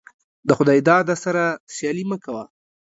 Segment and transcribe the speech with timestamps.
[0.49, 1.43] دخداى داده سره
[1.75, 2.43] سيالي مه کوه.